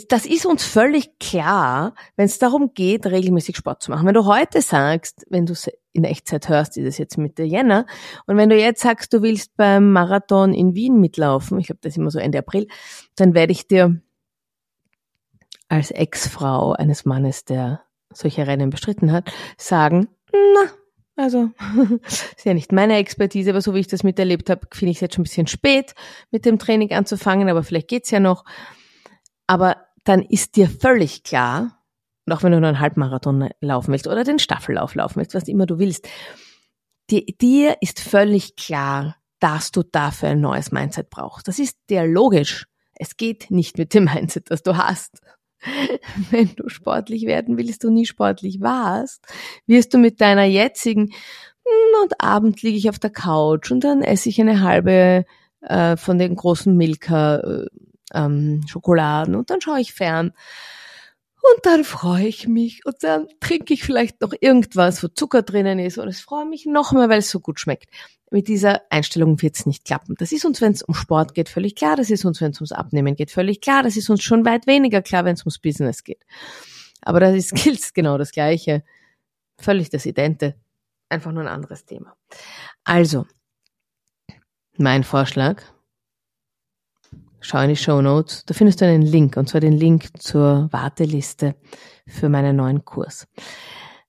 das 0.09 0.25
ist 0.25 0.45
uns 0.45 0.63
völlig 0.63 1.19
klar, 1.19 1.95
wenn 2.17 2.25
es 2.25 2.37
darum 2.37 2.73
geht, 2.73 3.05
regelmäßig 3.05 3.55
Sport 3.55 3.81
zu 3.81 3.91
machen. 3.91 4.05
Wenn 4.05 4.13
du 4.13 4.25
heute 4.25 4.61
sagst, 4.61 5.25
wenn 5.29 5.45
du 5.45 5.53
in 5.93 6.03
Echtzeit 6.03 6.49
hörst, 6.49 6.77
ist 6.77 6.85
es 6.85 6.97
jetzt 6.97 7.17
Mitte 7.17 7.43
Jänner, 7.43 7.85
und 8.25 8.35
wenn 8.35 8.49
du 8.49 8.57
jetzt 8.57 8.81
sagst, 8.81 9.13
du 9.13 9.21
willst 9.21 9.55
beim 9.55 9.93
Marathon 9.93 10.53
in 10.53 10.75
Wien 10.75 10.99
mitlaufen, 10.99 11.59
ich 11.59 11.67
glaube, 11.67 11.79
das 11.81 11.93
ist 11.93 11.97
immer 11.97 12.11
so 12.11 12.19
Ende 12.19 12.39
April, 12.39 12.67
dann 13.15 13.33
werde 13.33 13.53
ich 13.53 13.67
dir 13.67 14.01
als 15.69 15.91
Ex-Frau 15.91 16.73
eines 16.73 17.05
Mannes, 17.05 17.45
der 17.45 17.81
solche 18.11 18.47
Rennen 18.47 18.69
bestritten 18.69 19.11
hat, 19.11 19.31
sagen, 19.57 20.09
na, 20.33 20.71
also, 21.15 21.51
ist 22.07 22.45
ja 22.45 22.53
nicht 22.53 22.71
meine 22.71 22.97
Expertise, 22.97 23.51
aber 23.51 23.61
so 23.61 23.73
wie 23.73 23.79
ich 23.79 23.87
das 23.87 24.03
miterlebt 24.03 24.49
habe, 24.49 24.67
finde 24.73 24.91
ich 24.91 24.97
es 24.97 25.01
jetzt 25.01 25.15
schon 25.15 25.21
ein 25.21 25.23
bisschen 25.23 25.47
spät, 25.47 25.93
mit 26.31 26.45
dem 26.45 26.59
Training 26.59 26.91
anzufangen, 26.91 27.49
aber 27.49 27.63
vielleicht 27.63 27.87
geht's 27.87 28.11
ja 28.11 28.19
noch. 28.19 28.43
Aber 29.49 29.77
dann 30.03 30.21
ist 30.21 30.57
dir 30.57 30.69
völlig 30.69 31.23
klar, 31.23 31.81
und 32.27 32.33
auch 32.33 32.43
wenn 32.43 32.51
du 32.51 32.59
nur 32.59 32.69
einen 32.69 32.79
Halbmarathon 32.79 33.49
laufen 33.61 33.91
willst 33.91 34.05
oder 34.05 34.23
den 34.23 34.37
Staffellauf 34.37 34.93
laufen 34.93 35.15
willst, 35.15 35.33
was 35.33 35.47
immer 35.47 35.65
du 35.65 35.79
willst, 35.79 36.07
dir, 37.09 37.25
dir 37.25 37.75
ist 37.81 37.99
völlig 37.99 38.57
klar, 38.57 39.15
dass 39.39 39.71
du 39.71 39.81
dafür 39.81 40.29
ein 40.29 40.41
neues 40.41 40.71
Mindset 40.71 41.09
brauchst. 41.09 41.47
Das 41.47 41.57
ist 41.57 41.79
dir 41.89 42.05
logisch. 42.05 42.67
Es 42.93 43.17
geht 43.17 43.49
nicht 43.49 43.79
mit 43.79 43.95
dem 43.95 44.03
Mindset, 44.03 44.51
das 44.51 44.61
du 44.61 44.77
hast. 44.77 45.19
wenn 46.29 46.55
du 46.55 46.69
sportlich 46.69 47.25
werden 47.25 47.57
willst, 47.57 47.83
du 47.83 47.89
nie 47.89 48.05
sportlich 48.05 48.61
warst, 48.61 49.25
wirst 49.65 49.95
du 49.95 49.97
mit 49.97 50.21
deiner 50.21 50.45
jetzigen 50.45 51.11
hm, 51.65 52.03
und 52.03 52.21
Abend 52.21 52.61
liege 52.61 52.77
ich 52.77 52.87
auf 52.87 52.99
der 52.99 53.09
Couch 53.09 53.71
und 53.71 53.83
dann 53.83 54.03
esse 54.03 54.29
ich 54.29 54.39
eine 54.39 54.61
halbe 54.61 55.25
äh, 55.61 55.97
von 55.97 56.19
den 56.19 56.35
großen 56.35 56.77
Milka 56.77 57.37
äh, 57.37 57.65
ähm, 58.13 58.63
Schokoladen 58.67 59.35
und 59.35 59.49
dann 59.49 59.61
schaue 59.61 59.81
ich 59.81 59.93
fern 59.93 60.33
und 61.41 61.65
dann 61.65 61.83
freue 61.85 62.27
ich 62.27 62.47
mich 62.47 62.85
und 62.85 63.01
dann 63.01 63.27
trinke 63.39 63.73
ich 63.73 63.83
vielleicht 63.83 64.21
noch 64.21 64.33
irgendwas, 64.39 65.01
wo 65.01 65.07
Zucker 65.07 65.41
drinnen 65.41 65.79
ist 65.79 65.97
und 65.97 66.07
es 66.07 66.19
freue 66.19 66.45
mich 66.45 66.65
noch 66.65 66.91
mehr, 66.91 67.09
weil 67.09 67.19
es 67.19 67.29
so 67.29 67.39
gut 67.39 67.59
schmeckt. 67.59 67.89
Mit 68.29 68.47
dieser 68.47 68.81
Einstellung 68.89 69.41
wird 69.41 69.55
es 69.55 69.65
nicht 69.65 69.85
klappen. 69.85 70.15
Das 70.19 70.31
ist 70.31 70.45
uns, 70.45 70.61
wenn 70.61 70.73
es 70.73 70.83
um 70.83 70.93
Sport 70.93 71.33
geht, 71.33 71.49
völlig 71.49 71.75
klar. 71.75 71.95
Das 71.95 72.09
ist 72.09 72.25
uns, 72.25 72.41
wenn 72.41 72.51
es 72.51 72.59
ums 72.59 72.73
Abnehmen 72.73 73.15
geht, 73.15 73.31
völlig 73.31 73.61
klar. 73.61 73.83
Das 73.83 73.95
ist 73.95 74.09
uns 74.09 74.21
schon 74.21 74.45
weit 74.45 74.67
weniger 74.67 75.01
klar, 75.01 75.25
wenn 75.25 75.33
es 75.33 75.41
ums 75.41 75.59
Business 75.59 76.03
geht. 76.03 76.25
Aber 77.01 77.19
das 77.19 77.35
ist 77.35 77.49
Skills 77.57 77.93
genau 77.93 78.17
das 78.17 78.31
Gleiche. 78.31 78.83
Völlig 79.57 79.89
das 79.89 80.05
Idente. 80.05 80.55
Einfach 81.07 81.31
nur 81.31 81.41
ein 81.41 81.47
anderes 81.47 81.85
Thema. 81.85 82.15
Also, 82.83 83.25
mein 84.77 85.03
Vorschlag, 85.03 85.63
schau 87.41 87.61
in 87.61 87.69
die 87.69 87.75
Show 87.75 88.01
Notes. 88.01 88.43
Da 88.45 88.53
findest 88.53 88.81
du 88.81 88.85
einen 88.85 89.01
Link, 89.01 89.37
und 89.37 89.49
zwar 89.49 89.61
den 89.61 89.73
Link 89.73 90.09
zur 90.19 90.69
Warteliste 90.71 91.55
für 92.07 92.29
meinen 92.29 92.55
neuen 92.55 92.85
Kurs. 92.85 93.27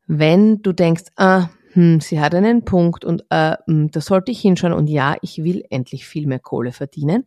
Wenn 0.06 0.62
du 0.62 0.72
denkst, 0.72 1.04
ah, 1.16 1.48
hm, 1.72 2.00
sie 2.00 2.20
hat 2.20 2.34
einen 2.34 2.64
Punkt 2.64 3.04
und 3.04 3.24
äh, 3.30 3.56
hm, 3.66 3.90
da 3.90 4.00
sollte 4.00 4.32
ich 4.32 4.40
hinschauen 4.40 4.72
und 4.72 4.88
ja, 4.88 5.16
ich 5.22 5.44
will 5.44 5.64
endlich 5.70 6.06
viel 6.06 6.26
mehr 6.26 6.40
Kohle 6.40 6.72
verdienen, 6.72 7.24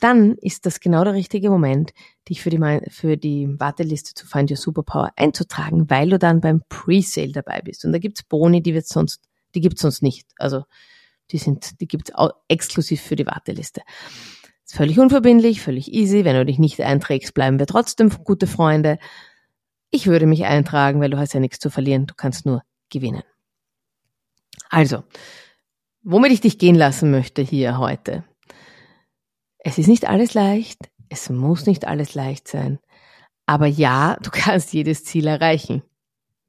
dann 0.00 0.36
ist 0.38 0.66
das 0.66 0.80
genau 0.80 1.04
der 1.04 1.14
richtige 1.14 1.48
Moment, 1.50 1.92
dich 2.28 2.42
für 2.42 2.50
die, 2.50 2.60
für 2.90 3.16
die 3.16 3.48
Warteliste 3.58 4.12
zu 4.14 4.26
Find 4.26 4.50
Your 4.50 4.56
Superpower 4.56 5.10
einzutragen, 5.16 5.88
weil 5.88 6.10
du 6.10 6.18
dann 6.18 6.40
beim 6.40 6.62
Pre-Sale 6.68 7.32
dabei 7.32 7.60
bist. 7.62 7.84
Und 7.84 7.92
da 7.92 7.98
gibt's 7.98 8.22
Boni, 8.22 8.62
die 8.62 8.74
wird 8.74 8.86
sonst, 8.86 9.22
die 9.54 9.60
gibt's 9.60 9.80
sonst 9.80 10.02
nicht. 10.02 10.26
Also 10.36 10.64
die 11.30 11.38
sind, 11.38 11.80
die 11.80 11.88
gibt's 11.88 12.14
auch 12.14 12.30
exklusiv 12.48 13.00
für 13.00 13.16
die 13.16 13.26
Warteliste. 13.26 13.82
Ist 14.66 14.74
völlig 14.74 14.98
unverbindlich, 14.98 15.60
völlig 15.62 15.92
easy. 15.92 16.24
Wenn 16.24 16.34
du 16.34 16.44
dich 16.44 16.58
nicht 16.58 16.80
einträgst, 16.80 17.34
bleiben 17.34 17.60
wir 17.60 17.66
trotzdem 17.66 18.10
gute 18.24 18.48
Freunde. 18.48 18.98
Ich 19.90 20.08
würde 20.08 20.26
mich 20.26 20.44
eintragen, 20.44 21.00
weil 21.00 21.10
du 21.10 21.18
hast 21.18 21.34
ja 21.34 21.40
nichts 21.40 21.60
zu 21.60 21.70
verlieren. 21.70 22.06
Du 22.06 22.14
kannst 22.14 22.46
nur 22.46 22.62
gewinnen. 22.90 23.22
Also, 24.68 25.04
womit 26.02 26.32
ich 26.32 26.40
dich 26.40 26.58
gehen 26.58 26.74
lassen 26.74 27.12
möchte 27.12 27.42
hier 27.42 27.78
heute. 27.78 28.24
Es 29.58 29.78
ist 29.78 29.86
nicht 29.86 30.08
alles 30.08 30.34
leicht. 30.34 30.90
Es 31.08 31.30
muss 31.30 31.66
nicht 31.66 31.86
alles 31.86 32.16
leicht 32.16 32.48
sein. 32.48 32.80
Aber 33.46 33.66
ja, 33.66 34.16
du 34.20 34.30
kannst 34.32 34.72
jedes 34.72 35.04
Ziel 35.04 35.28
erreichen. 35.28 35.84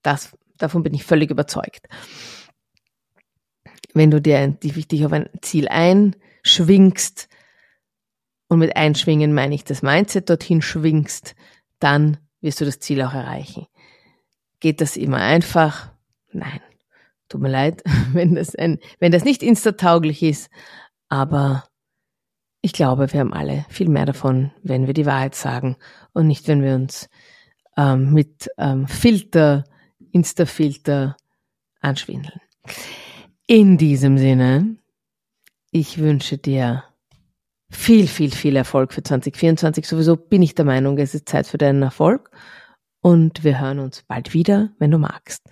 Das, 0.01 0.36
davon 0.58 0.82
bin 0.82 0.95
ich 0.95 1.03
völlig 1.03 1.30
überzeugt. 1.30 1.88
Wenn 3.93 4.10
du 4.10 4.19
dir 4.19 4.47
dich 4.47 5.06
auf 5.06 5.13
ein 5.13 5.30
Ziel 5.43 5.67
einschwingst, 5.67 7.30
und 8.47 8.60
mit 8.60 8.75
einschwingen 8.75 9.33
meine 9.33 9.55
ich 9.55 9.63
das 9.63 9.81
Mindset 9.81 10.29
dorthin 10.29 10.62
schwingst, 10.62 11.36
dann 11.79 12.17
wirst 12.41 12.62
du 12.62 12.65
das 12.65 12.79
Ziel 12.79 13.01
auch 13.01 13.13
erreichen. 13.13 13.67
Geht 14.60 14.81
das 14.81 14.97
immer 14.97 15.17
einfach? 15.17 15.91
Nein. 16.31 16.62
Tut 17.29 17.41
mir 17.41 17.49
leid, 17.49 17.83
wenn 18.13 18.36
das 18.36 18.55
ein, 18.55 18.79
wenn 18.99 19.12
das 19.12 19.25
nicht 19.25 19.43
instatauglich 19.43 20.23
ist, 20.23 20.49
aber 21.10 21.63
ich 22.62 22.73
glaube, 22.73 23.12
wir 23.13 23.19
haben 23.19 23.33
alle 23.33 23.65
viel 23.69 23.89
mehr 23.89 24.05
davon, 24.05 24.51
wenn 24.63 24.88
wir 24.88 24.93
die 24.93 25.05
Wahrheit 25.05 25.36
sagen 25.36 25.77
und 26.13 26.27
nicht, 26.27 26.47
wenn 26.47 26.63
wir 26.63 26.75
uns 26.75 27.10
ähm, 27.77 28.13
mit 28.13 28.49
ähm, 28.57 28.88
Filter, 28.88 29.63
Insta-Filter 30.12 31.15
anschwindeln. 31.79 32.41
In 33.45 33.77
diesem 33.77 34.17
Sinne, 34.17 34.77
ich 35.71 35.99
wünsche 35.99 36.38
dir 36.38 36.83
viel, 37.69 38.08
viel, 38.08 38.32
viel 38.32 38.56
Erfolg 38.56 38.93
für 38.93 39.03
2024. 39.03 39.88
Sowieso 39.88 40.15
bin 40.15 40.41
ich 40.41 40.56
der 40.56 40.65
Meinung, 40.65 40.97
es 40.97 41.13
ist 41.13 41.30
Zeit 41.30 41.47
für 41.47 41.58
deinen 41.58 41.84
Erfolg. 41.84 42.32
Und 43.01 43.43
wir 43.43 43.60
hören 43.60 43.80
uns 43.80 44.03
bald 44.08 44.34
wieder, 44.34 44.69
wenn 44.80 44.91
du 44.91 44.97
magst. 44.97 45.43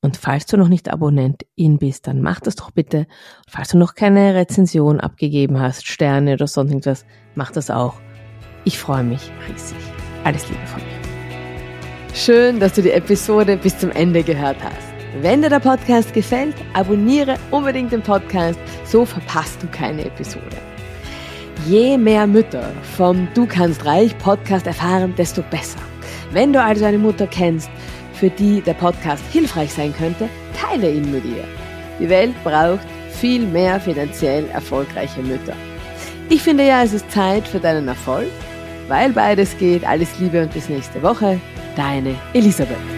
Und 0.00 0.18
falls 0.18 0.44
du 0.46 0.58
noch 0.58 0.68
nicht 0.68 0.90
Abonnentin 0.90 1.78
bist, 1.78 2.06
dann 2.06 2.20
mach 2.20 2.40
das 2.40 2.56
doch 2.56 2.70
bitte. 2.70 3.06
Falls 3.48 3.70
du 3.70 3.78
noch 3.78 3.94
keine 3.94 4.34
Rezension 4.34 5.00
abgegeben 5.00 5.58
hast, 5.58 5.86
Sterne 5.86 6.34
oder 6.34 6.46
sonst 6.46 6.70
irgendwas, 6.70 7.06
mach 7.34 7.50
das 7.50 7.70
auch. 7.70 7.94
Ich 8.64 8.78
freue 8.78 9.02
mich 9.02 9.30
riesig. 9.48 9.78
Alles 10.24 10.48
Liebe 10.48 10.66
von 10.66 10.82
mir. 10.82 12.14
Schön, 12.14 12.60
dass 12.60 12.74
du 12.74 12.82
die 12.82 12.90
Episode 12.90 13.56
bis 13.56 13.78
zum 13.78 13.90
Ende 13.92 14.22
gehört 14.22 14.62
hast. 14.62 14.94
Wenn 15.22 15.42
dir 15.42 15.48
der 15.48 15.60
Podcast 15.60 16.12
gefällt, 16.12 16.54
abonniere 16.74 17.36
unbedingt 17.50 17.92
den 17.92 18.02
Podcast, 18.02 18.58
so 18.84 19.04
verpasst 19.04 19.62
du 19.62 19.68
keine 19.68 20.04
Episode. 20.04 20.73
Je 21.66 21.96
mehr 21.96 22.26
Mütter 22.26 22.70
vom 22.96 23.26
Du 23.32 23.46
kannst 23.46 23.86
reich 23.86 24.16
Podcast 24.18 24.66
erfahren, 24.66 25.14
desto 25.16 25.42
besser. 25.50 25.78
Wenn 26.30 26.52
du 26.52 26.60
also 26.60 26.84
eine 26.84 26.98
Mutter 26.98 27.26
kennst, 27.26 27.70
für 28.12 28.28
die 28.28 28.60
der 28.60 28.74
Podcast 28.74 29.24
hilfreich 29.32 29.72
sein 29.72 29.94
könnte, 29.96 30.28
teile 30.54 30.90
ihn 30.90 31.10
mit 31.10 31.24
ihr. 31.24 31.44
Die 31.98 32.08
Welt 32.08 32.34
braucht 32.44 32.86
viel 33.12 33.46
mehr 33.46 33.80
finanziell 33.80 34.46
erfolgreiche 34.52 35.22
Mütter. 35.22 35.54
Ich 36.28 36.42
finde 36.42 36.66
ja, 36.66 36.82
es 36.82 36.92
ist 36.92 37.10
Zeit 37.10 37.48
für 37.48 37.60
deinen 37.60 37.88
Erfolg, 37.88 38.28
weil 38.88 39.12
beides 39.12 39.56
geht. 39.56 39.86
Alles 39.86 40.18
Liebe 40.18 40.42
und 40.42 40.52
bis 40.52 40.68
nächste 40.68 41.02
Woche. 41.02 41.40
Deine 41.76 42.14
Elisabeth. 42.34 42.93